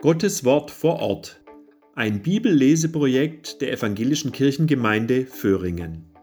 Gottes 0.00 0.44
Wort 0.44 0.70
vor 0.70 1.00
Ort. 1.00 1.40
Ein 1.96 2.22
Bibelleseprojekt 2.22 3.60
der 3.60 3.72
Evangelischen 3.72 4.30
Kirchengemeinde 4.30 5.26
Föhringen. 5.26 6.14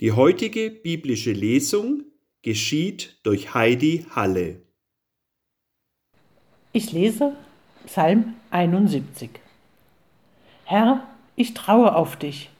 Die 0.00 0.10
heutige 0.10 0.72
biblische 0.72 1.30
Lesung 1.30 2.02
geschieht 2.42 3.20
durch 3.22 3.54
Heidi 3.54 4.04
Halle. 4.10 4.60
Ich 6.72 6.90
lese 6.90 7.36
Psalm 7.86 8.34
71. 8.50 9.30
Herr, 10.64 11.06
ich 11.36 11.54
traue 11.54 11.94
auf 11.94 12.16
dich. 12.16 12.50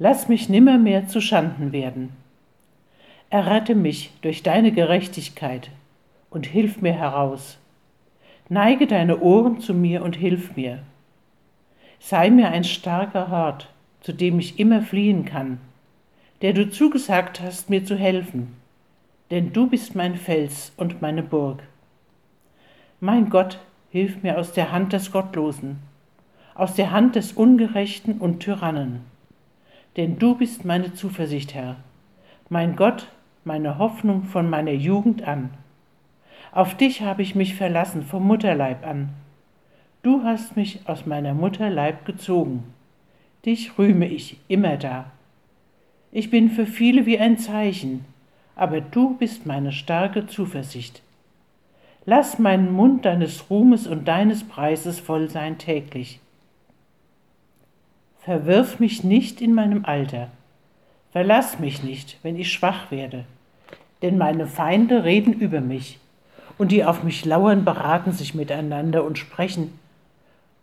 Lass 0.00 0.26
mich 0.26 0.48
nimmermehr 0.48 1.06
zu 1.06 1.20
Schanden 1.20 1.70
werden. 1.70 2.08
Errette 3.30 3.76
mich 3.76 4.10
durch 4.22 4.42
deine 4.42 4.72
Gerechtigkeit 4.72 5.70
und 6.32 6.46
hilf 6.46 6.80
mir 6.80 6.92
heraus. 6.92 7.58
Neige 8.48 8.86
deine 8.86 9.20
Ohren 9.20 9.60
zu 9.60 9.74
mir 9.74 10.02
und 10.02 10.16
hilf 10.16 10.56
mir. 10.56 10.82
Sei 12.00 12.30
mir 12.30 12.48
ein 12.48 12.64
starker 12.64 13.30
Hort, 13.30 13.72
zu 14.00 14.12
dem 14.12 14.38
ich 14.38 14.58
immer 14.58 14.82
fliehen 14.82 15.24
kann, 15.24 15.58
der 16.40 16.52
du 16.52 16.68
zugesagt 16.68 17.40
hast, 17.40 17.70
mir 17.70 17.84
zu 17.84 17.96
helfen, 17.96 18.56
denn 19.30 19.52
du 19.52 19.68
bist 19.68 19.94
mein 19.94 20.16
Fels 20.16 20.72
und 20.76 21.00
meine 21.00 21.22
Burg. 21.22 21.62
Mein 22.98 23.30
Gott, 23.30 23.60
hilf 23.90 24.22
mir 24.22 24.38
aus 24.38 24.52
der 24.52 24.72
Hand 24.72 24.92
des 24.92 25.12
Gottlosen, 25.12 25.78
aus 26.54 26.74
der 26.74 26.90
Hand 26.90 27.14
des 27.14 27.32
Ungerechten 27.32 28.18
und 28.18 28.40
Tyrannen. 28.40 29.00
Denn 29.96 30.18
du 30.18 30.34
bist 30.34 30.64
meine 30.64 30.94
Zuversicht, 30.94 31.54
Herr, 31.54 31.76
mein 32.48 32.74
Gott, 32.74 33.08
meine 33.44 33.78
Hoffnung 33.78 34.24
von 34.24 34.48
meiner 34.48 34.72
Jugend 34.72 35.22
an. 35.22 35.50
Auf 36.52 36.76
dich 36.76 37.00
habe 37.00 37.22
ich 37.22 37.34
mich 37.34 37.54
verlassen 37.54 38.02
vom 38.02 38.26
Mutterleib 38.26 38.86
an. 38.86 39.08
Du 40.02 40.22
hast 40.22 40.54
mich 40.54 40.80
aus 40.84 41.06
meiner 41.06 41.32
Mutterleib 41.32 42.04
gezogen. 42.04 42.64
Dich 43.46 43.78
rühme 43.78 44.06
ich 44.06 44.36
immer 44.48 44.76
da. 44.76 45.10
Ich 46.10 46.28
bin 46.28 46.50
für 46.50 46.66
viele 46.66 47.06
wie 47.06 47.18
ein 47.18 47.38
Zeichen, 47.38 48.04
aber 48.54 48.82
du 48.82 49.16
bist 49.16 49.46
meine 49.46 49.72
starke 49.72 50.26
Zuversicht. 50.26 51.00
Lass 52.04 52.38
meinen 52.38 52.70
Mund 52.70 53.06
deines 53.06 53.48
Ruhmes 53.48 53.86
und 53.86 54.06
deines 54.06 54.44
Preises 54.44 55.00
voll 55.00 55.30
sein 55.30 55.56
täglich. 55.56 56.20
Verwirf 58.18 58.78
mich 58.78 59.04
nicht 59.04 59.40
in 59.40 59.54
meinem 59.54 59.86
Alter. 59.86 60.28
Verlass 61.12 61.58
mich 61.58 61.82
nicht, 61.82 62.18
wenn 62.22 62.36
ich 62.36 62.52
schwach 62.52 62.90
werde, 62.90 63.24
denn 64.02 64.18
meine 64.18 64.46
Feinde 64.46 65.04
reden 65.04 65.32
über 65.32 65.62
mich 65.62 65.98
und 66.58 66.72
die 66.72 66.84
auf 66.84 67.02
mich 67.02 67.24
lauern, 67.24 67.64
beraten 67.64 68.12
sich 68.12 68.34
miteinander 68.34 69.04
und 69.04 69.18
sprechen. 69.18 69.78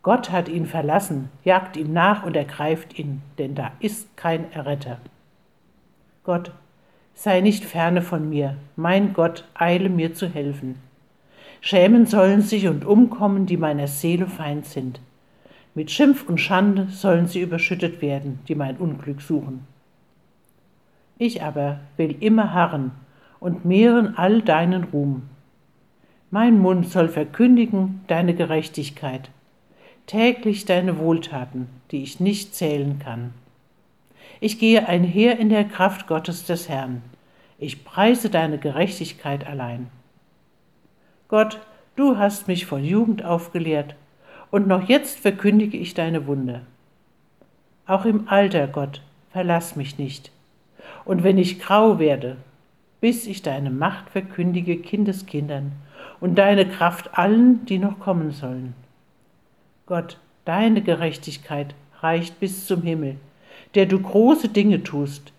Gott 0.02 0.30
hat 0.30 0.48
ihn 0.48 0.66
verlassen, 0.66 1.28
jagt 1.44 1.76
ihm 1.76 1.92
nach 1.92 2.24
und 2.24 2.36
ergreift 2.36 2.98
ihn, 2.98 3.22
denn 3.38 3.54
da 3.54 3.72
ist 3.80 4.16
kein 4.16 4.50
Erretter. 4.52 4.98
Gott, 6.24 6.52
sei 7.14 7.40
nicht 7.40 7.64
ferne 7.64 8.00
von 8.00 8.28
mir, 8.28 8.56
mein 8.76 9.12
Gott, 9.12 9.44
eile 9.54 9.90
mir 9.90 10.14
zu 10.14 10.26
helfen. 10.26 10.76
Schämen 11.60 12.06
sollen 12.06 12.40
sich 12.40 12.66
und 12.66 12.86
umkommen, 12.86 13.44
die 13.44 13.58
meiner 13.58 13.86
Seele 13.86 14.26
Feind 14.26 14.64
sind. 14.64 15.00
Mit 15.74 15.90
Schimpf 15.90 16.26
und 16.28 16.38
Schande 16.38 16.88
sollen 16.88 17.26
sie 17.26 17.40
überschüttet 17.40 18.00
werden, 18.00 18.40
die 18.48 18.54
mein 18.54 18.78
Unglück 18.78 19.20
suchen. 19.20 19.66
Ich 21.18 21.42
aber 21.42 21.80
will 21.98 22.16
immer 22.20 22.54
harren 22.54 22.92
und 23.40 23.66
mehren 23.66 24.16
all 24.16 24.40
deinen 24.40 24.84
Ruhm. 24.84 25.28
Mein 26.32 26.60
Mund 26.60 26.88
soll 26.88 27.08
verkündigen 27.08 28.04
deine 28.06 28.34
Gerechtigkeit, 28.34 29.30
täglich 30.06 30.64
deine 30.64 30.98
Wohltaten, 30.98 31.68
die 31.90 32.04
ich 32.04 32.20
nicht 32.20 32.54
zählen 32.54 33.00
kann. 33.00 33.34
Ich 34.38 34.60
gehe 34.60 34.86
einher 34.86 35.40
in 35.40 35.48
der 35.48 35.64
Kraft 35.64 36.06
Gottes 36.06 36.44
des 36.46 36.68
Herrn. 36.68 37.02
Ich 37.58 37.84
preise 37.84 38.30
deine 38.30 38.58
Gerechtigkeit 38.58 39.44
allein. 39.44 39.88
Gott, 41.26 41.58
du 41.96 42.16
hast 42.16 42.46
mich 42.46 42.64
von 42.64 42.84
Jugend 42.84 43.24
aufgelehrt, 43.24 43.96
und 44.52 44.66
noch 44.66 44.88
jetzt 44.88 45.18
verkündige 45.18 45.76
ich 45.76 45.94
deine 45.94 46.26
Wunde. 46.26 46.62
Auch 47.86 48.04
im 48.04 48.28
Alter, 48.28 48.68
Gott, 48.68 49.02
verlass 49.30 49.74
mich 49.74 49.98
nicht. 49.98 50.30
Und 51.04 51.24
wenn 51.24 51.38
ich 51.38 51.60
grau 51.60 51.98
werde, 51.98 52.36
bis 53.00 53.26
ich 53.26 53.42
deine 53.42 53.70
Macht 53.70 54.10
verkündige 54.10 54.76
Kindeskindern 54.76 55.72
und 56.20 56.36
deine 56.36 56.68
Kraft 56.68 57.16
allen, 57.18 57.64
die 57.66 57.78
noch 57.78 57.98
kommen 57.98 58.30
sollen. 58.32 58.74
Gott, 59.86 60.18
deine 60.44 60.82
Gerechtigkeit 60.82 61.74
reicht 62.00 62.40
bis 62.40 62.66
zum 62.66 62.82
Himmel, 62.82 63.16
der 63.74 63.86
du 63.86 64.00
große 64.00 64.48
Dinge 64.48 64.82
tust. 64.82 65.32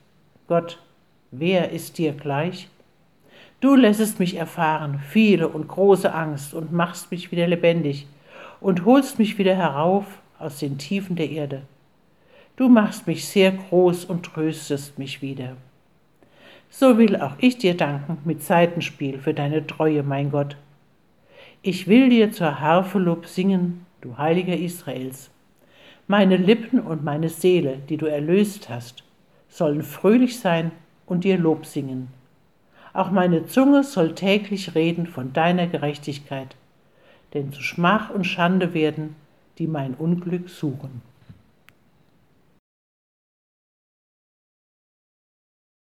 Gott, 0.47 0.79
wer 1.31 1.71
ist 1.71 1.97
dir 1.97 2.13
gleich? 2.13 2.67
Du 3.59 3.75
lässest 3.75 4.19
mich 4.19 4.35
erfahren 4.35 4.99
viele 5.07 5.47
und 5.47 5.67
große 5.67 6.13
Angst 6.13 6.53
und 6.53 6.71
machst 6.71 7.11
mich 7.11 7.31
wieder 7.31 7.47
lebendig 7.47 8.07
und 8.59 8.85
holst 8.85 9.19
mich 9.19 9.37
wieder 9.37 9.55
herauf 9.55 10.05
aus 10.39 10.59
den 10.59 10.79
Tiefen 10.79 11.15
der 11.15 11.29
Erde. 11.29 11.61
Du 12.55 12.69
machst 12.69 13.07
mich 13.07 13.27
sehr 13.27 13.51
groß 13.51 14.05
und 14.05 14.23
tröstest 14.23 14.97
mich 14.97 15.21
wieder. 15.21 15.55
So 16.73 16.97
will 16.97 17.17
auch 17.17 17.33
ich 17.37 17.57
dir 17.57 17.75
danken 17.75 18.19
mit 18.23 18.41
Seitenspiel 18.41 19.19
für 19.19 19.33
deine 19.33 19.67
Treue, 19.67 20.03
mein 20.03 20.31
Gott. 20.31 20.55
Ich 21.61 21.87
will 21.87 22.07
dir 22.07 22.31
zur 22.31 22.61
Harfe 22.61 22.97
Lob 22.97 23.25
singen, 23.25 23.85
du 23.99 24.17
Heiliger 24.17 24.55
Israels. 24.55 25.29
Meine 26.07 26.37
Lippen 26.37 26.79
und 26.79 27.03
meine 27.03 27.27
Seele, 27.27 27.79
die 27.89 27.97
du 27.97 28.05
erlöst 28.05 28.69
hast, 28.69 29.03
sollen 29.49 29.83
fröhlich 29.83 30.39
sein 30.39 30.71
und 31.05 31.25
dir 31.25 31.37
Lob 31.37 31.65
singen. 31.65 32.07
Auch 32.93 33.11
meine 33.11 33.45
Zunge 33.47 33.83
soll 33.83 34.15
täglich 34.15 34.73
reden 34.73 35.07
von 35.07 35.33
deiner 35.33 35.67
Gerechtigkeit, 35.67 36.55
denn 37.33 37.51
zu 37.51 37.61
Schmach 37.61 38.11
und 38.11 38.23
Schande 38.23 38.73
werden, 38.73 39.17
die 39.57 39.67
mein 39.67 39.93
Unglück 39.93 40.49
suchen. 40.49 41.01